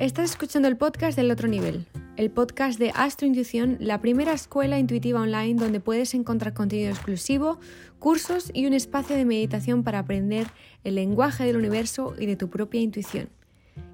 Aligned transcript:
Estás 0.00 0.30
escuchando 0.30 0.66
el 0.66 0.78
podcast 0.78 1.14
del 1.14 1.30
otro 1.30 1.46
nivel, 1.46 1.84
el 2.16 2.30
podcast 2.30 2.78
de 2.78 2.90
Astrointuición, 2.94 3.76
la 3.80 4.00
primera 4.00 4.32
escuela 4.32 4.78
intuitiva 4.78 5.20
online 5.20 5.60
donde 5.60 5.78
puedes 5.78 6.14
encontrar 6.14 6.54
contenido 6.54 6.88
exclusivo, 6.88 7.60
cursos 7.98 8.50
y 8.54 8.64
un 8.64 8.72
espacio 8.72 9.14
de 9.14 9.26
meditación 9.26 9.84
para 9.84 9.98
aprender 9.98 10.46
el 10.84 10.94
lenguaje 10.94 11.44
del 11.44 11.58
universo 11.58 12.14
y 12.18 12.24
de 12.24 12.36
tu 12.36 12.48
propia 12.48 12.80
intuición. 12.80 13.28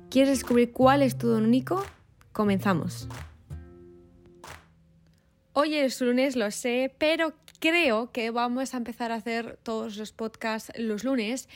¿Quieres 0.08 0.38
descubrir 0.38 0.70
cuál 0.70 1.02
es 1.02 1.18
tu 1.18 1.26
don 1.26 1.44
único? 1.44 1.84
Comenzamos. 2.30 3.08
Hoy 5.54 5.74
es 5.74 6.00
lunes, 6.00 6.36
lo 6.36 6.52
sé, 6.52 6.94
pero 6.98 7.34
creo 7.58 8.12
que 8.12 8.30
vamos 8.30 8.74
a 8.74 8.76
empezar 8.76 9.10
a 9.10 9.16
hacer 9.16 9.58
todos 9.64 9.96
los 9.96 10.12
podcasts 10.12 10.70
los 10.78 11.02
lunes 11.02 11.48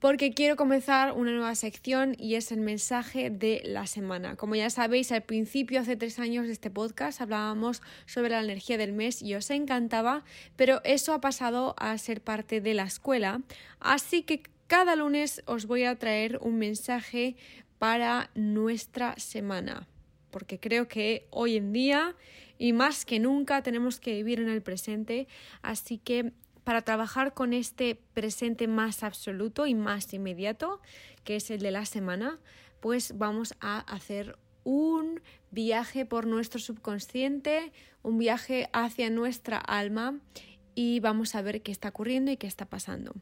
porque 0.00 0.32
quiero 0.32 0.56
comenzar 0.56 1.12
una 1.12 1.32
nueva 1.32 1.54
sección 1.54 2.14
y 2.18 2.34
es 2.34 2.52
el 2.52 2.60
mensaje 2.60 3.30
de 3.30 3.62
la 3.64 3.86
semana. 3.86 4.36
Como 4.36 4.54
ya 4.54 4.70
sabéis, 4.70 5.12
al 5.12 5.22
principio, 5.22 5.80
hace 5.80 5.96
tres 5.96 6.18
años 6.18 6.46
de 6.46 6.52
este 6.52 6.70
podcast, 6.70 7.20
hablábamos 7.20 7.82
sobre 8.04 8.30
la 8.30 8.42
energía 8.42 8.78
del 8.78 8.92
mes 8.92 9.22
y 9.22 9.34
os 9.34 9.50
encantaba, 9.50 10.24
pero 10.56 10.80
eso 10.84 11.12
ha 11.12 11.20
pasado 11.20 11.74
a 11.78 11.96
ser 11.98 12.20
parte 12.20 12.60
de 12.60 12.74
la 12.74 12.84
escuela, 12.84 13.40
así 13.80 14.22
que 14.22 14.42
cada 14.66 14.96
lunes 14.96 15.42
os 15.46 15.66
voy 15.66 15.84
a 15.84 15.96
traer 15.96 16.38
un 16.42 16.58
mensaje 16.58 17.36
para 17.78 18.30
nuestra 18.34 19.14
semana, 19.16 19.86
porque 20.30 20.58
creo 20.58 20.88
que 20.88 21.26
hoy 21.30 21.56
en 21.56 21.72
día 21.72 22.16
y 22.58 22.72
más 22.72 23.04
que 23.04 23.20
nunca 23.20 23.62
tenemos 23.62 24.00
que 24.00 24.14
vivir 24.14 24.40
en 24.40 24.48
el 24.48 24.62
presente, 24.62 25.28
así 25.62 25.98
que 25.98 26.32
para 26.66 26.82
trabajar 26.82 27.32
con 27.32 27.52
este 27.52 27.94
presente 28.12 28.66
más 28.66 29.04
absoluto 29.04 29.68
y 29.68 29.76
más 29.76 30.12
inmediato, 30.12 30.80
que 31.22 31.36
es 31.36 31.52
el 31.52 31.60
de 31.60 31.70
la 31.70 31.84
semana, 31.84 32.40
pues 32.80 33.16
vamos 33.16 33.54
a 33.60 33.78
hacer 33.78 34.36
un 34.64 35.22
viaje 35.52 36.06
por 36.06 36.26
nuestro 36.26 36.58
subconsciente, 36.58 37.70
un 38.02 38.18
viaje 38.18 38.68
hacia 38.72 39.10
nuestra 39.10 39.58
alma 39.58 40.18
y 40.74 40.98
vamos 40.98 41.36
a 41.36 41.42
ver 41.42 41.62
qué 41.62 41.70
está 41.70 41.90
ocurriendo 41.90 42.32
y 42.32 42.36
qué 42.36 42.48
está 42.48 42.66
pasando. 42.66 43.14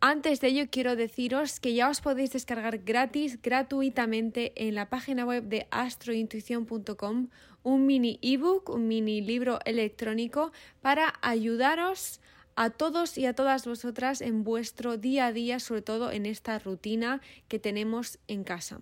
Antes 0.00 0.40
de 0.40 0.48
ello 0.48 0.70
quiero 0.70 0.96
deciros 0.96 1.60
que 1.60 1.74
ya 1.74 1.90
os 1.90 2.00
podéis 2.00 2.32
descargar 2.32 2.78
gratis, 2.78 3.42
gratuitamente 3.42 4.66
en 4.66 4.74
la 4.74 4.88
página 4.88 5.26
web 5.26 5.44
de 5.44 5.68
astrointuición.com 5.70 7.28
un 7.64 7.86
mini 7.86 8.18
ebook, 8.22 8.70
un 8.70 8.88
mini 8.88 9.20
libro 9.20 9.58
electrónico 9.66 10.52
para 10.80 11.12
ayudaros 11.20 12.22
a 12.22 12.37
todos 12.70 13.16
y 13.16 13.26
a 13.26 13.34
todas 13.34 13.66
vosotras 13.66 14.20
en 14.20 14.42
vuestro 14.42 14.96
día 14.96 15.26
a 15.26 15.32
día, 15.32 15.60
sobre 15.60 15.82
todo 15.82 16.10
en 16.10 16.26
esta 16.26 16.58
rutina 16.58 17.20
que 17.46 17.58
tenemos 17.58 18.18
en 18.26 18.42
casa. 18.42 18.80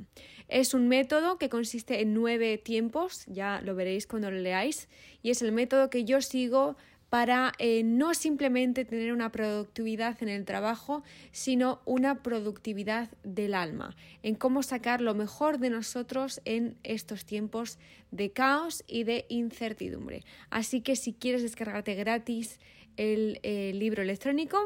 Es 0.49 0.73
un 0.73 0.89
método 0.89 1.37
que 1.37 1.51
consiste 1.51 2.01
en 2.01 2.15
nueve 2.15 2.57
tiempos, 2.59 3.25
ya 3.27 3.61
lo 3.63 3.75
veréis 3.75 4.07
cuando 4.07 4.31
lo 4.31 4.39
leáis, 4.39 4.89
y 5.23 5.31
es 5.31 5.43
el 5.43 5.53
método 5.53 5.91
que 5.91 6.05
yo 6.05 6.23
sigo 6.23 6.77
para 7.11 7.53
eh, 7.59 7.83
no 7.85 8.15
simplemente 8.15 8.85
tener 8.85 9.13
una 9.13 9.31
productividad 9.31 10.23
en 10.23 10.29
el 10.29 10.45
trabajo, 10.45 11.03
sino 11.31 11.81
una 11.85 12.23
productividad 12.23 13.11
del 13.23 13.55
alma, 13.55 13.95
en 14.23 14.35
cómo 14.35 14.63
sacar 14.63 15.01
lo 15.01 15.15
mejor 15.15 15.59
de 15.59 15.71
nosotros 15.71 16.41
en 16.45 16.77
estos 16.83 17.25
tiempos 17.25 17.79
de 18.11 18.31
caos 18.31 18.85
y 18.87 19.05
de 19.05 19.27
incertidumbre. 19.29 20.25
Así 20.51 20.81
que 20.81 20.97
si 20.97 21.13
quieres 21.13 21.43
descargarte 21.43 21.95
gratis 21.95 22.59
el 22.97 23.41
eh, 23.43 23.73
libro 23.75 24.03
electrónico, 24.03 24.59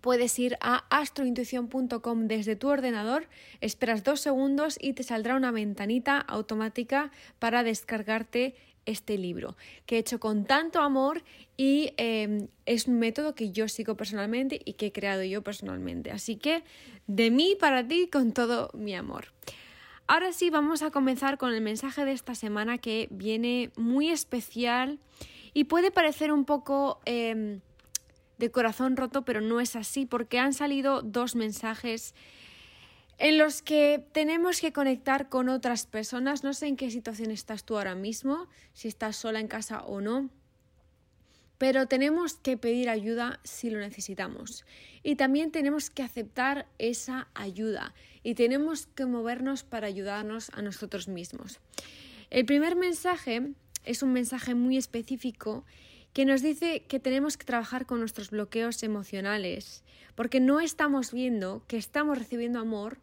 puedes 0.00 0.38
ir 0.38 0.56
a 0.60 0.84
astrointuición.com 0.90 2.28
desde 2.28 2.54
tu 2.54 2.68
ordenador, 2.68 3.28
esperas 3.60 4.04
dos 4.04 4.20
segundos 4.20 4.78
y 4.80 4.92
te 4.92 5.02
saldrá 5.02 5.34
una 5.34 5.50
ventanita 5.50 6.18
automática 6.18 7.10
para 7.38 7.64
descargarte 7.64 8.54
este 8.86 9.18
libro, 9.18 9.56
que 9.84 9.96
he 9.96 9.98
hecho 9.98 10.20
con 10.20 10.44
tanto 10.44 10.80
amor 10.80 11.24
y 11.56 11.92
em, 11.96 12.46
es 12.66 12.86
un 12.86 13.00
método 13.00 13.34
que 13.34 13.50
yo 13.50 13.68
sigo 13.68 13.96
personalmente 13.96 14.60
y 14.64 14.74
que 14.74 14.86
he 14.86 14.92
creado 14.92 15.24
yo 15.24 15.42
personalmente. 15.42 16.12
Así 16.12 16.36
que 16.36 16.62
de 17.08 17.30
mí 17.30 17.56
para 17.58 17.86
ti 17.86 18.08
con 18.08 18.32
todo 18.32 18.70
mi 18.74 18.94
amor. 18.94 19.32
Ahora 20.06 20.32
sí, 20.32 20.50
vamos 20.50 20.82
a 20.82 20.92
comenzar 20.92 21.36
con 21.36 21.52
el 21.52 21.60
mensaje 21.60 22.04
de 22.04 22.12
esta 22.12 22.36
semana 22.36 22.78
que 22.78 23.08
viene 23.10 23.72
muy 23.76 24.10
especial 24.10 25.00
y 25.56 25.64
puede 25.64 25.90
parecer 25.90 26.32
un 26.32 26.44
poco 26.44 27.00
em, 27.06 27.60
de 28.36 28.50
corazón 28.50 28.94
roto, 28.94 29.24
pero 29.24 29.40
no 29.40 29.58
es 29.58 29.74
así, 29.74 30.04
porque 30.04 30.38
han 30.38 30.52
salido 30.52 31.00
dos 31.00 31.34
mensajes 31.34 32.14
en 33.16 33.38
los 33.38 33.62
que 33.62 34.04
tenemos 34.12 34.60
que 34.60 34.74
conectar 34.74 35.30
con 35.30 35.48
otras 35.48 35.86
personas. 35.86 36.44
No 36.44 36.52
sé 36.52 36.66
en 36.66 36.76
qué 36.76 36.90
situación 36.90 37.30
estás 37.30 37.64
tú 37.64 37.78
ahora 37.78 37.94
mismo, 37.94 38.48
si 38.74 38.88
estás 38.88 39.16
sola 39.16 39.40
en 39.40 39.48
casa 39.48 39.82
o 39.82 40.02
no. 40.02 40.28
Pero 41.56 41.88
tenemos 41.88 42.34
que 42.34 42.58
pedir 42.58 42.90
ayuda 42.90 43.40
si 43.42 43.70
lo 43.70 43.78
necesitamos. 43.78 44.66
Y 45.02 45.16
también 45.16 45.52
tenemos 45.52 45.88
que 45.88 46.02
aceptar 46.02 46.66
esa 46.76 47.28
ayuda. 47.32 47.94
Y 48.22 48.34
tenemos 48.34 48.88
que 48.88 49.06
movernos 49.06 49.64
para 49.64 49.86
ayudarnos 49.86 50.50
a 50.50 50.60
nosotros 50.60 51.08
mismos. 51.08 51.60
El 52.28 52.44
primer 52.44 52.76
mensaje 52.76 53.54
es 53.86 54.02
un 54.02 54.12
mensaje 54.12 54.54
muy 54.54 54.76
específico 54.76 55.64
que 56.12 56.24
nos 56.24 56.42
dice 56.42 56.84
que 56.88 57.00
tenemos 57.00 57.36
que 57.36 57.44
trabajar 57.44 57.86
con 57.86 58.00
nuestros 58.00 58.30
bloqueos 58.30 58.82
emocionales, 58.82 59.84
porque 60.14 60.40
no 60.40 60.60
estamos 60.60 61.12
viendo 61.12 61.62
que 61.66 61.76
estamos 61.76 62.18
recibiendo 62.18 62.58
amor, 62.58 62.98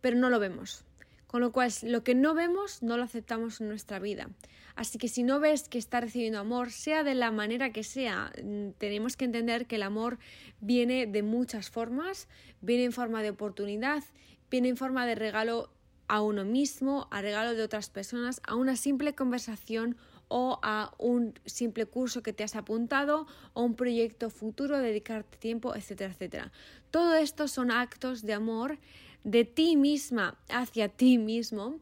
pero 0.00 0.16
no 0.16 0.30
lo 0.30 0.38
vemos. 0.38 0.84
Con 1.26 1.42
lo 1.42 1.52
cual, 1.52 1.70
lo 1.82 2.02
que 2.04 2.14
no 2.14 2.32
vemos 2.32 2.82
no 2.82 2.96
lo 2.96 3.02
aceptamos 3.02 3.60
en 3.60 3.68
nuestra 3.68 3.98
vida. 3.98 4.30
Así 4.76 4.96
que 4.96 5.08
si 5.08 5.24
no 5.24 5.40
ves 5.40 5.68
que 5.68 5.76
está 5.76 6.00
recibiendo 6.00 6.38
amor, 6.38 6.70
sea 6.70 7.02
de 7.02 7.14
la 7.14 7.30
manera 7.30 7.70
que 7.70 7.84
sea, 7.84 8.32
mm, 8.42 8.70
tenemos 8.78 9.16
que 9.16 9.26
entender 9.26 9.66
que 9.66 9.76
el 9.76 9.82
amor 9.82 10.18
viene 10.60 11.06
de 11.06 11.22
muchas 11.22 11.68
formas, 11.68 12.28
viene 12.62 12.84
en 12.84 12.92
forma 12.92 13.22
de 13.22 13.28
oportunidad, 13.30 14.04
viene 14.50 14.68
en 14.68 14.78
forma 14.78 15.04
de 15.04 15.16
regalo 15.16 15.68
a 16.08 16.22
uno 16.22 16.44
mismo, 16.44 17.06
a 17.10 17.22
regalo 17.22 17.54
de 17.54 17.62
otras 17.62 17.90
personas, 17.90 18.40
a 18.46 18.54
una 18.54 18.76
simple 18.76 19.14
conversación 19.14 19.96
o 20.28 20.58
a 20.62 20.94
un 20.98 21.34
simple 21.46 21.86
curso 21.86 22.22
que 22.22 22.32
te 22.32 22.44
has 22.44 22.56
apuntado 22.56 23.26
o 23.54 23.62
un 23.62 23.74
proyecto 23.74 24.30
futuro, 24.30 24.78
dedicarte 24.78 25.38
tiempo, 25.38 25.74
etcétera, 25.74 26.12
etcétera. 26.12 26.52
Todo 26.90 27.14
esto 27.14 27.48
son 27.48 27.70
actos 27.70 28.22
de 28.22 28.34
amor 28.34 28.78
de 29.24 29.44
ti 29.44 29.76
misma 29.76 30.38
hacia 30.48 30.88
ti 30.88 31.18
mismo 31.18 31.80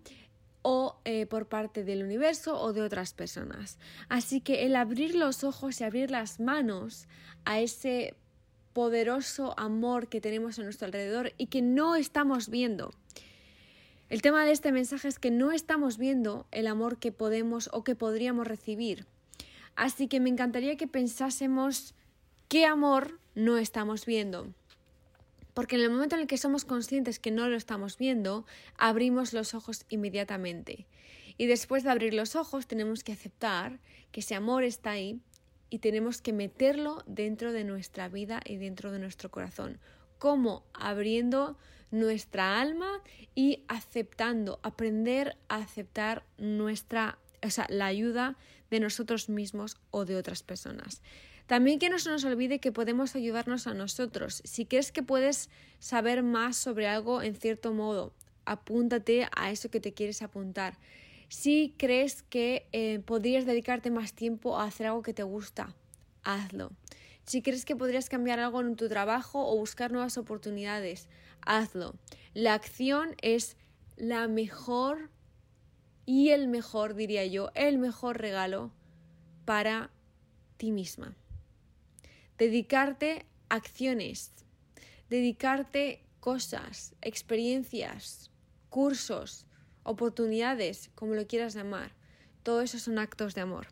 o 0.63 0.99
eh, 1.05 1.27
por 1.27 1.47
parte 1.47 1.85
del 1.85 2.03
universo 2.03 2.61
o 2.61 2.73
de 2.73 2.83
otras 2.83 3.15
personas. 3.15 3.79
Así 4.09 4.41
que 4.41 4.67
el 4.67 4.75
abrir 4.75 5.15
los 5.15 5.45
ojos 5.45 5.81
y 5.81 5.85
abrir 5.85 6.11
las 6.11 6.41
manos 6.41 7.07
a 7.45 7.61
ese 7.61 8.15
poderoso 8.73 9.55
amor 9.59 10.09
que 10.09 10.21
tenemos 10.21 10.59
a 10.59 10.63
nuestro 10.63 10.87
alrededor 10.87 11.33
y 11.39 11.47
que 11.47 11.63
no 11.63 11.95
estamos 11.95 12.49
viendo 12.49 12.93
el 14.09 14.23
tema 14.23 14.45
de 14.45 14.53
este 14.53 14.71
mensaje 14.71 15.09
es 15.09 15.19
que 15.19 15.31
no 15.31 15.51
estamos 15.51 15.99
viendo 15.99 16.47
el 16.53 16.69
amor 16.69 16.99
que 16.99 17.11
podemos 17.11 17.69
o 17.73 17.83
que 17.83 17.97
podríamos 17.97 18.47
recibir. 18.47 19.07
Así 19.75 20.07
que 20.07 20.21
me 20.21 20.31
encantaría 20.31 20.77
que 20.77 20.87
pensásemos 20.87 21.95
qué 22.49 22.67
amor 22.67 23.19
no 23.35 23.59
estamos 23.59 24.07
viendo. 24.07 24.55
Porque 25.55 25.77
en 25.77 25.83
el 25.83 25.91
momento 25.91 26.15
en 26.15 26.23
el 26.23 26.27
que 26.29 26.39
somos 26.39 26.65
conscientes 26.65 27.19
que 27.19 27.31
no 27.31 27.49
lo 27.49 27.57
estamos 27.57 27.99
viendo, 27.99 28.47
abrimos 28.77 29.33
los 29.33 29.55
ojos 29.55 29.87
inmediatamente. 29.89 30.87
Y 31.37 31.47
después 31.47 31.83
de 31.83 31.91
abrir 31.91 32.15
los 32.15 32.37
ojos 32.37 32.67
tenemos 32.67 33.03
que 33.03 33.13
aceptar 33.13 33.81
que 34.13 34.21
ese 34.21 34.35
amor 34.35 34.65
está 34.65 34.93
ahí 34.93 35.21
y 35.69 35.81
tenemos 35.81 36.23
que 36.23 36.33
meterlo 36.33 37.03
dentro 37.07 37.53
de 37.53 37.65
nuestra 37.65 38.09
vida 38.09 38.41
y 38.45 38.57
dentro 38.57 38.93
de 38.93 39.01
nuestro 39.01 39.31
corazón. 39.31 39.79
¿Cómo? 40.19 40.63
Abriendo 40.73 41.59
nuestra 41.91 42.61
alma 42.61 43.01
y 43.35 43.65
aceptando, 43.69 44.61
aprender 44.63 45.37
a 45.49 45.57
aceptar 45.57 46.25
nuestra, 46.39 47.19
o 47.43 47.51
sea, 47.51 47.67
la 47.69 47.87
ayuda 47.87 48.37
de 48.71 48.81
nosotros 48.81 49.29
mismos 49.29 49.77
o 49.91 50.05
de 50.05 50.17
otras 50.17 50.43
personas. 50.43 51.03
También 51.47 51.79
que 51.79 51.91
no 51.91 51.99
se 51.99 52.11
nos 52.11 52.25
olvide 52.25 52.59
que 52.59 52.73
podemos 52.73 53.15
ayudarnos 53.15 53.67
a 53.69 53.75
nosotros. 53.75 54.43
Si 54.45 54.67
crees 54.67 54.91
que 54.91 55.05
puedes 55.05 55.49
saber 55.79 56.23
más 56.25 56.57
sobre 56.57 56.89
algo 56.89 57.23
en 57.23 57.37
cierto 57.37 57.73
modo, 57.73 58.13
apúntate 58.45 59.29
a 59.37 59.51
eso 59.51 59.71
que 59.71 59.81
te 59.81 59.95
quieres 59.95 60.23
apuntar. 60.23 60.77
Si 61.29 61.75
crees 61.77 62.23
que 62.23 62.67
eh, 62.73 63.01
podrías 63.01 63.47
dedicarte 63.47 63.91
más 63.91 64.13
tiempo 64.13 64.59
a 64.59 64.65
hacer 64.65 64.89
algo 64.89 65.03
que 65.03 65.15
te 65.15 65.23
gusta, 65.23 65.75
hazlo. 66.25 66.73
Si 67.25 67.43
crees 67.43 67.65
que 67.65 67.75
podrías 67.75 68.09
cambiar 68.09 68.39
algo 68.39 68.61
en 68.61 68.77
tu 68.77 68.89
trabajo 68.89 69.49
o 69.49 69.57
buscar 69.57 69.91
nuevas 69.91 70.17
oportunidades, 70.17 71.09
hazlo. 71.47 71.95
La 72.35 72.55
acción 72.55 73.17
es 73.23 73.57
la 73.97 74.29
mejor 74.29 75.11
y 76.05 76.31
el 76.31 76.49
mejor, 76.49 76.95
diría 76.95 77.25
yo, 77.27 77.51
el 77.55 77.79
mejor 77.79 78.21
regalo 78.21 78.73
para 79.45 79.91
ti 80.57 80.71
misma. 80.71 81.17
Dedicarte 82.39 83.25
acciones, 83.49 84.33
dedicarte 85.09 86.05
cosas, 86.21 86.95
experiencias, 87.01 88.31
cursos, 88.69 89.47
oportunidades, 89.83 90.91
como 90.95 91.15
lo 91.15 91.27
quieras 91.27 91.55
llamar. 91.55 91.93
Todo 92.43 92.61
eso 92.61 92.79
son 92.79 92.99
actos 92.99 93.35
de 93.35 93.41
amor. 93.41 93.69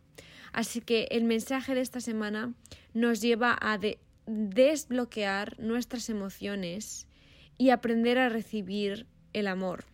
Así 0.52 0.80
que 0.80 1.08
el 1.10 1.24
mensaje 1.24 1.74
de 1.74 1.80
esta 1.80 2.00
semana 2.00 2.54
nos 2.94 3.20
lleva 3.20 3.58
a 3.60 3.78
desbloquear 4.26 5.58
nuestras 5.58 6.08
emociones 6.08 7.06
y 7.58 7.70
aprender 7.70 8.18
a 8.18 8.28
recibir 8.28 9.06
el 9.32 9.46
amor. 9.46 9.84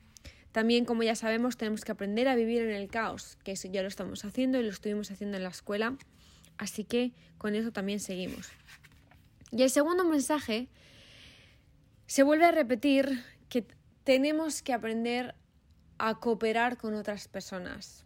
También, 0.52 0.84
como 0.84 1.02
ya 1.02 1.14
sabemos, 1.14 1.56
tenemos 1.56 1.84
que 1.84 1.92
aprender 1.92 2.28
a 2.28 2.34
vivir 2.34 2.62
en 2.62 2.70
el 2.70 2.88
caos, 2.88 3.38
que 3.44 3.52
eso 3.52 3.68
ya 3.68 3.82
lo 3.82 3.88
estamos 3.88 4.24
haciendo 4.24 4.58
y 4.58 4.64
lo 4.64 4.70
estuvimos 4.70 5.10
haciendo 5.10 5.36
en 5.36 5.44
la 5.44 5.50
escuela. 5.50 5.96
Así 6.58 6.84
que 6.84 7.12
con 7.38 7.54
eso 7.54 7.72
también 7.72 8.00
seguimos. 8.00 8.48
Y 9.52 9.62
el 9.62 9.70
segundo 9.70 10.04
mensaje 10.04 10.68
se 12.06 12.22
vuelve 12.22 12.46
a 12.46 12.50
repetir 12.50 13.24
que 13.48 13.66
tenemos 14.04 14.62
que 14.62 14.72
aprender 14.72 15.34
a 15.98 16.18
cooperar 16.18 16.76
con 16.76 16.94
otras 16.94 17.28
personas. 17.28 18.04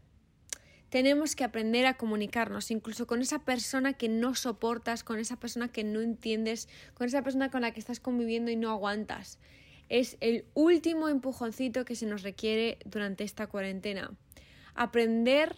Tenemos 0.94 1.34
que 1.34 1.42
aprender 1.42 1.86
a 1.86 1.94
comunicarnos, 1.94 2.70
incluso 2.70 3.08
con 3.08 3.20
esa 3.20 3.40
persona 3.40 3.94
que 3.94 4.08
no 4.08 4.36
soportas, 4.36 5.02
con 5.02 5.18
esa 5.18 5.40
persona 5.40 5.66
que 5.66 5.82
no 5.82 6.00
entiendes, 6.00 6.68
con 6.94 7.08
esa 7.08 7.22
persona 7.22 7.50
con 7.50 7.62
la 7.62 7.72
que 7.72 7.80
estás 7.80 7.98
conviviendo 7.98 8.52
y 8.52 8.56
no 8.56 8.70
aguantas 8.70 9.40
es 9.88 10.16
el 10.20 10.44
último 10.54 11.08
empujoncito 11.08 11.84
que 11.84 11.96
se 11.96 12.06
nos 12.06 12.22
requiere 12.22 12.78
durante 12.84 13.24
esta 13.24 13.46
cuarentena. 13.46 14.12
Aprender 14.74 15.56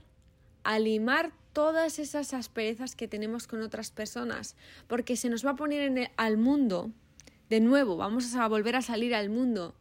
a 0.65 0.79
limar 0.79 1.33
todas 1.53 1.99
esas 1.99 2.35
asperezas 2.35 2.97
que 2.97 3.07
tenemos 3.07 3.47
con 3.47 3.63
otras 3.63 3.91
personas, 3.91 4.57
porque 4.89 5.17
se 5.17 5.31
nos 5.31 5.45
va 5.47 5.51
a 5.51 5.57
poner 5.57 5.83
en 5.83 6.09
al 6.17 6.39
mundo, 6.39 6.91
de 7.49 7.61
nuevo, 7.61 7.97
vamos 7.97 8.35
a 8.35 8.49
volver 8.49 8.77
a 8.77 8.83
salir 8.83 9.15
al 9.15 9.31
mundo. 9.31 9.75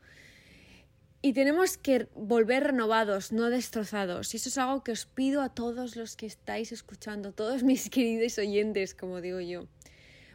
Y 1.25 1.33
tenemos 1.33 1.77
que 1.77 2.07
volver 2.13 2.66
renovados, 2.66 3.31
no 3.31 3.50
destrozados. 3.50 4.31
Y 4.31 4.38
eso 4.38 4.50
es 4.50 4.60
algo 4.60 4.83
que 4.83 4.92
os 4.92 5.07
pido 5.07 5.42
a 5.42 5.50
todos 5.50 5.95
los 5.95 6.16
que 6.16 6.27
estáis 6.27 6.72
escuchando, 6.72 7.31
todos 7.31 7.63
mis 7.63 7.89
queridos 7.89 8.38
oyentes, 8.38 8.94
como 8.94 9.22
digo 9.22 9.39
yo. 9.39 9.66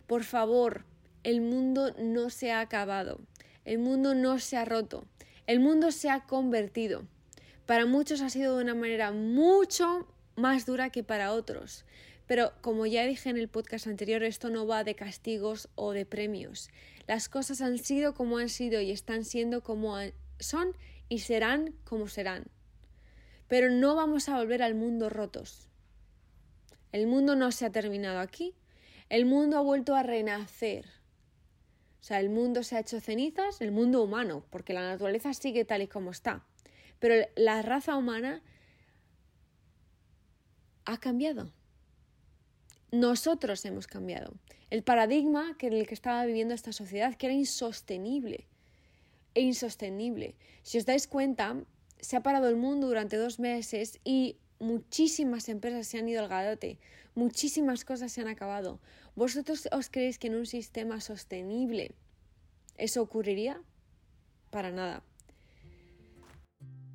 Por 0.08 0.24
favor, 0.24 0.84
el 1.22 1.42
mundo 1.42 1.94
no 1.96 2.28
se 2.28 2.50
ha 2.50 2.58
acabado. 2.58 3.20
El 3.64 3.78
mundo 3.78 4.16
no 4.16 4.40
se 4.40 4.56
ha 4.56 4.64
roto, 4.64 5.04
el 5.46 5.60
mundo 5.60 5.92
se 5.92 6.10
ha 6.10 6.26
convertido. 6.26 7.06
Para 7.66 7.86
muchos 7.86 8.20
ha 8.20 8.28
sido 8.28 8.56
de 8.56 8.64
una 8.64 8.74
manera 8.74 9.12
mucho 9.12 10.08
más 10.34 10.66
dura 10.66 10.90
que 10.90 11.04
para 11.04 11.34
otros. 11.34 11.84
Pero 12.26 12.52
como 12.62 12.84
ya 12.84 13.06
dije 13.06 13.30
en 13.30 13.36
el 13.36 13.46
podcast 13.46 13.86
anterior, 13.86 14.24
esto 14.24 14.50
no 14.50 14.66
va 14.66 14.82
de 14.82 14.96
castigos 14.96 15.68
o 15.76 15.92
de 15.92 16.04
premios. 16.04 16.68
Las 17.06 17.28
cosas 17.28 17.60
han 17.60 17.78
sido 17.78 18.12
como 18.12 18.38
han 18.38 18.48
sido 18.48 18.80
y 18.80 18.90
están 18.90 19.24
siendo 19.24 19.62
como 19.62 19.96
son 20.40 20.76
y 21.08 21.20
serán 21.20 21.74
como 21.84 22.08
serán. 22.08 22.46
Pero 23.48 23.70
no 23.70 23.94
vamos 23.94 24.28
a 24.28 24.38
volver 24.38 24.62
al 24.62 24.74
mundo 24.74 25.08
rotos. 25.08 25.68
El 26.92 27.06
mundo 27.06 27.36
no 27.36 27.52
se 27.52 27.66
ha 27.66 27.70
terminado 27.70 28.20
aquí. 28.20 28.54
El 29.08 29.26
mundo 29.26 29.58
ha 29.58 29.60
vuelto 29.60 29.94
a 29.94 30.02
renacer 30.02 30.86
o 32.00 32.02
sea, 32.02 32.18
el 32.18 32.30
mundo 32.30 32.62
se 32.62 32.76
ha 32.76 32.80
hecho 32.80 32.98
cenizas, 33.00 33.60
el 33.60 33.72
mundo 33.72 34.02
humano, 34.02 34.44
porque 34.50 34.72
la 34.72 34.80
naturaleza 34.80 35.34
sigue 35.34 35.66
tal 35.66 35.82
y 35.82 35.88
como 35.88 36.10
está. 36.10 36.44
Pero 36.98 37.26
la 37.36 37.60
raza 37.60 37.96
humana 37.96 38.42
ha 40.86 40.98
cambiado. 40.98 41.52
Nosotros 42.90 43.64
hemos 43.66 43.86
cambiado. 43.86 44.32
El 44.70 44.82
paradigma 44.82 45.56
en 45.60 45.74
el 45.74 45.86
que 45.86 45.94
estaba 45.94 46.24
viviendo 46.24 46.54
esta 46.54 46.72
sociedad, 46.72 47.14
que 47.16 47.26
era 47.26 47.34
insostenible. 47.34 48.46
E 49.34 49.40
insostenible. 49.42 50.34
Si 50.62 50.78
os 50.78 50.86
dais 50.86 51.06
cuenta, 51.06 51.56
se 52.00 52.16
ha 52.16 52.22
parado 52.22 52.48
el 52.48 52.56
mundo 52.56 52.88
durante 52.88 53.16
dos 53.16 53.38
meses 53.38 54.00
y 54.04 54.38
muchísimas 54.58 55.48
empresas 55.48 55.86
se 55.86 55.98
han 55.98 56.08
ido 56.08 56.20
al 56.20 56.28
gadote, 56.28 56.78
muchísimas 57.14 57.84
cosas 57.84 58.12
se 58.12 58.20
han 58.20 58.28
acabado. 58.28 58.80
¿Vosotros 59.16 59.68
os 59.72 59.90
creéis 59.90 60.18
que 60.18 60.28
en 60.28 60.34
un 60.34 60.46
sistema 60.46 61.00
sostenible 61.00 61.94
eso 62.76 63.02
ocurriría? 63.02 63.62
Para 64.50 64.70
nada. 64.70 65.02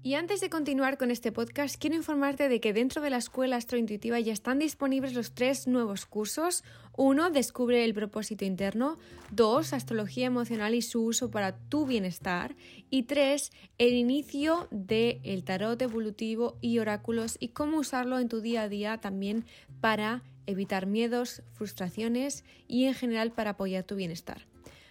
Y 0.06 0.14
antes 0.14 0.40
de 0.40 0.52
continuar 0.52 1.00
con 1.00 1.10
este 1.10 1.32
podcast, 1.32 1.78
quiero 1.82 1.96
informarte 1.96 2.48
de 2.48 2.60
que 2.60 2.74
dentro 2.74 3.02
de 3.02 3.10
la 3.10 3.18
escuela 3.18 3.56
astrointuitiva 3.56 4.20
ya 4.20 4.34
están 4.34 4.60
disponibles 4.60 5.16
los 5.16 5.34
tres 5.34 5.66
nuevos 5.66 6.06
cursos. 6.06 6.64
Uno, 6.96 7.32
Descubre 7.32 7.84
el 7.84 7.96
propósito 7.96 8.46
interno. 8.46 9.00
Dos, 9.32 9.74
Astrología 9.74 10.28
emocional 10.28 10.76
y 10.76 10.84
su 10.84 11.04
uso 11.04 11.32
para 11.32 11.58
tu 11.58 11.88
bienestar. 11.88 12.56
Y 12.92 13.04
tres, 13.08 13.52
El 13.80 13.96
inicio 13.96 14.68
del 14.70 15.22
el 15.24 15.44
tarot 15.44 15.82
evolutivo 15.82 16.60
y 16.62 16.78
oráculos 16.78 17.38
y 17.40 17.48
cómo 17.48 17.80
usarlo 17.80 18.20
en 18.20 18.30
tu 18.30 18.42
día 18.42 18.62
a 18.62 18.70
día 18.70 19.00
también 19.00 19.44
para 19.82 20.22
evitar 20.46 20.86
miedos, 20.86 21.42
frustraciones 21.54 22.46
y 22.68 22.86
en 22.86 22.94
general 22.94 23.32
para 23.32 23.50
apoyar 23.50 23.86
tu 23.86 23.96
bienestar. 23.96 24.46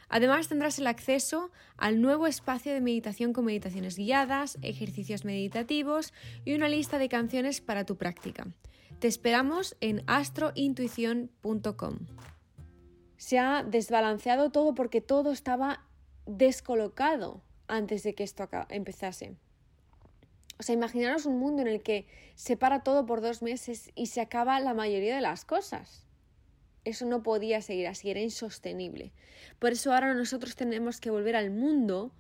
Además 0.09 0.49
tendrás 0.49 0.79
el 0.79 0.87
acceso 0.87 1.51
al 1.77 2.01
nuevo 2.01 2.27
espacio 2.27 2.73
de 2.73 2.81
meditación 2.81 3.33
con 3.33 3.45
meditaciones 3.45 3.97
guiadas, 3.97 4.59
ejercicios 4.63 5.25
meditativos 5.25 6.13
y 6.45 6.55
una 6.55 6.69
lista 6.69 6.99
de 6.99 7.09
canciones 7.09 7.61
para 7.61 7.85
tu 7.85 7.97
práctica. 7.97 8.47
Te 8.99 9.09
esperamos 9.09 9.77
en 9.81 10.03
astrointuición.com. 10.07 11.99
Se 13.17 13.39
ha 13.39 13.63
desbalanceado 13.63 14.51
todo 14.51 14.75
porque 14.75 15.01
todo 15.01 15.33
estaba 15.33 15.85
descolocado 16.27 17.43
antes 17.67 18.03
de 18.03 18.15
que 18.15 18.25
esto 18.25 18.49
empezase. 18.69 19.37
O 20.59 20.63
sea, 20.63 20.75
imaginaros 20.75 21.27
un 21.27 21.39
mundo 21.39 21.63
en 21.63 21.69
el 21.69 21.83
que 21.83 22.07
se 22.35 22.57
para 22.57 22.83
todo 22.83 23.07
por 23.07 23.21
dos 23.21 23.43
meses 23.43 23.91
y 23.95 24.07
se 24.07 24.21
acaba 24.21 24.61
la 24.61 24.75
mayoría 24.75 25.17
de 25.17 25.21
las 25.21 25.45
cosas. 25.45 26.07
Eso 26.85 27.07
no 27.07 27.23
podía 27.23 27.63
seguir 27.63 27.87
así, 27.87 28.11
era 28.11 28.21
insostenible. 28.21 29.13
Por 29.59 29.73
eso 29.73 29.93
ahora 29.93 30.15
nosotros 30.15 30.55
tenemos 30.55 31.01
que 31.01 31.11
volver 31.11 31.37
al 31.37 31.51
mundo 31.51 32.13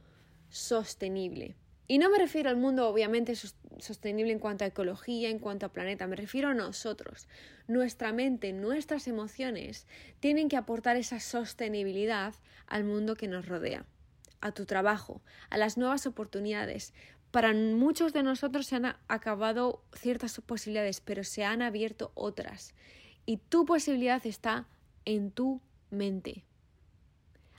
sostenible. 0.49 1.55
Y 1.87 1.99
no 1.99 2.09
me 2.09 2.19
refiero 2.19 2.49
al 2.49 2.57
mundo 2.57 2.89
obviamente 2.89 3.35
sostenible 3.37 4.33
en 4.33 4.39
cuanto 4.39 4.65
a 4.65 4.69
ecología, 4.69 5.29
en 5.29 5.39
cuanto 5.39 5.67
a 5.67 5.73
planeta, 5.73 6.07
me 6.07 6.17
refiero 6.17 6.49
a 6.49 6.55
nosotros. 6.55 7.29
Nuestra 7.69 8.13
mente, 8.13 8.55
nuestras 8.55 9.07
emociones 9.07 9.87
tienen 10.21 10.49
que 10.49 10.57
aportar 10.57 10.97
esa 10.97 11.21
sostenibilidad 11.21 12.35
al 12.67 12.85
mundo 12.85 13.17
que 13.17 13.29
nos 13.29 13.47
rodea, 13.47 13.85
a 14.41 14.53
tu 14.53 14.65
trabajo, 14.65 15.21
a 15.51 15.59
las 15.59 15.77
nuevas 15.77 16.07
oportunidades. 16.07 16.95
Para 17.31 17.53
muchos 17.53 18.15
de 18.15 18.23
nosotros 18.23 18.67
se 18.67 18.77
han 18.77 18.97
acabado 19.09 19.83
ciertas 19.93 20.41
posibilidades, 20.41 21.03
pero 21.03 21.23
se 21.23 21.45
han 21.45 21.61
abierto 21.61 22.13
otras 22.15 22.75
y 23.27 23.39
tu 23.39 23.65
posibilidad 23.65 24.25
está 24.27 24.67
en 25.05 25.31
tu 25.31 25.61
mente. 25.91 26.45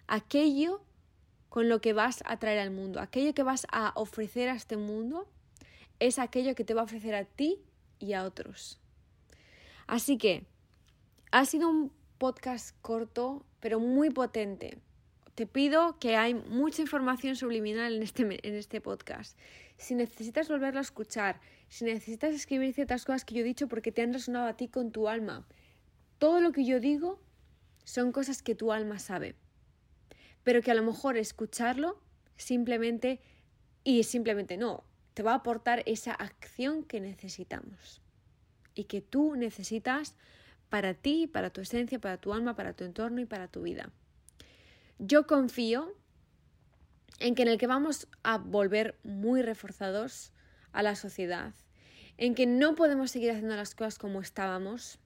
Aquello 0.08 0.82
con 1.50 1.70
lo 1.70 1.80
que 1.80 1.94
vas 1.94 2.22
a 2.26 2.38
traer 2.38 2.60
al 2.60 2.72
mundo, 2.72 3.00
aquello 3.00 3.34
que 3.34 3.44
vas 3.44 3.66
a 3.72 3.94
ofrecer 3.96 4.50
a 4.50 4.56
este 4.56 4.78
mundo, 4.78 5.28
es 6.00 6.20
aquello 6.20 6.56
que 6.56 6.66
te 6.66 6.74
va 6.74 6.82
a 6.82 6.86
ofrecer 6.86 7.16
a 7.16 7.26
ti 7.26 7.62
y 8.00 8.14
a 8.14 8.24
otros. 8.24 8.80
Así 9.88 10.18
que 10.18 10.46
ha 11.32 11.46
sido 11.46 11.70
un 11.70 11.92
podcast 12.18 12.76
corto, 12.82 13.46
pero 13.60 13.80
muy 13.80 14.10
potente. 14.10 14.80
Te 15.36 15.46
pido 15.48 16.00
que 16.00 16.16
hay 16.16 16.34
mucha 16.34 16.82
información 16.82 17.36
subliminal 17.36 17.96
en 17.96 18.04
este, 18.04 18.24
en 18.24 18.56
este 18.56 18.80
podcast. 18.82 19.38
Si 19.78 19.94
necesitas 19.94 20.48
volverlo 20.48 20.80
a 20.80 20.82
escuchar, 20.82 21.42
si 21.68 21.84
necesitas 21.84 22.34
escribir 22.34 22.74
ciertas 22.74 23.04
cosas 23.06 23.26
que 23.26 23.36
yo 23.36 23.42
he 23.42 23.44
dicho 23.44 23.68
porque 23.68 23.92
te 23.92 24.02
han 24.02 24.14
resonado 24.14 24.48
a 24.48 24.56
ti 24.56 24.70
con 24.70 24.92
tu 24.92 25.10
alma, 25.10 25.46
todo 26.26 26.42
lo 26.42 26.52
que 26.52 26.66
yo 26.66 26.80
digo 26.80 27.20
son 27.84 28.12
cosas 28.12 28.42
que 28.42 28.56
tu 28.56 28.72
alma 28.72 28.98
sabe, 28.98 29.36
pero 30.44 30.64
que 30.64 30.72
a 30.72 30.74
lo 30.74 30.82
mejor 30.82 31.18
escucharlo 31.18 32.02
simplemente 32.36 33.22
y 33.84 34.02
simplemente 34.02 34.58
no, 34.58 34.86
te 35.14 35.22
va 35.22 35.34
a 35.34 35.36
aportar 35.36 35.84
esa 35.86 36.14
acción 36.14 36.84
que 36.84 37.00
necesitamos 37.00 38.02
y 38.74 38.86
que 38.86 39.02
tú 39.02 39.36
necesitas 39.36 40.16
para 40.70 40.96
ti, 40.96 41.28
para 41.28 41.52
tu 41.52 41.62
esencia, 41.62 42.00
para 42.00 42.18
tu 42.18 42.34
alma, 42.34 42.56
para 42.56 42.74
tu 42.74 42.86
entorno 42.86 43.22
y 43.22 43.26
para 43.26 43.48
tu 43.48 43.62
vida. 43.62 43.92
Yo 44.98 45.28
confío 45.28 45.94
en 47.20 47.36
que 47.36 47.44
en 47.44 47.50
el 47.50 47.60
que 47.60 47.68
vamos 47.68 48.08
a 48.24 48.40
volver 48.40 48.98
muy 49.04 49.44
reforzados 49.44 50.34
a 50.72 50.82
la 50.82 50.96
sociedad, 50.96 51.54
en 52.18 52.34
que 52.34 52.48
no 52.48 52.74
podemos 52.74 53.12
seguir 53.12 53.30
haciendo 53.30 53.56
las 53.56 53.76
cosas 53.76 54.00
como 54.00 54.22
estábamos, 54.22 54.98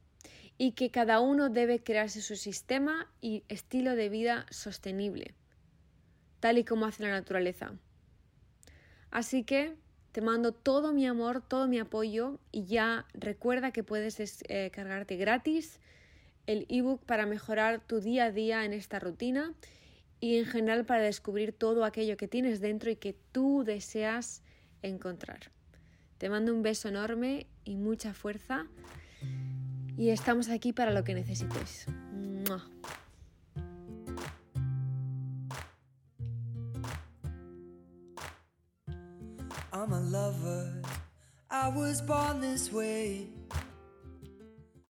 y 0.60 0.74
que 0.74 0.92
cada 0.92 1.22
uno 1.22 1.50
debe 1.50 1.82
crearse 1.82 2.22
su 2.22 2.36
sistema 2.36 3.10
y 3.22 3.44
estilo 3.48 3.96
de 3.96 4.10
vida 4.10 4.46
sostenible, 4.51 5.34
tal 6.42 6.58
y 6.58 6.66
como 6.66 6.86
hace 6.86 7.01
la 7.01 7.12
naturaleza. 7.12 7.72
Así 9.10 9.44
que 9.44 9.74
te 10.12 10.22
mando 10.22 10.51
todo 10.51 10.92
mi 10.92 11.08
amor, 11.08 11.42
todo 11.42 11.68
mi 11.70 11.80
apoyo 11.80 12.39
y 12.51 12.66
ya 12.66 13.08
recuerda 13.13 13.72
que 13.72 13.84
puedes 13.84 14.20
eh, 14.50 14.70
cargarte 14.72 15.16
gratis 15.16 15.80
el 16.46 16.66
ebook 16.68 17.06
para 17.06 17.25
mejorar 17.25 17.80
tu 17.80 18.01
día 18.01 18.25
a 18.25 18.32
día 18.32 18.66
en 18.66 18.74
esta 18.74 19.00
rutina 19.00 19.54
y 20.20 20.39
en 20.39 20.46
general 20.46 20.86
para 20.86 21.04
descubrir 21.04 21.54
todo 21.54 21.86
aquello 21.86 22.18
que 22.18 22.28
tienes 22.28 22.60
dentro 22.60 22.92
y 22.92 22.98
que 22.98 23.16
tú 23.32 23.63
deseas 23.63 24.44
encontrar. 24.82 25.51
Te 26.18 26.28
mando 26.28 26.54
un 26.54 26.63
beso 26.63 26.89
enorme 26.89 27.48
y 27.63 27.78
mucha 27.78 28.13
fuerza. 28.13 28.68
Y 30.00 30.12
estamos 30.12 30.48
aquí 30.48 30.72
para 30.72 30.91
lo 30.91 31.03
que 31.03 31.13
necesitéis. 31.13 31.86
I'm 39.74 39.91
a 39.91 40.00
lover. 40.00 40.82
I 41.51 41.68
was 41.68 42.01
born 42.01 42.39
this 42.39 42.72
way. 42.72 43.27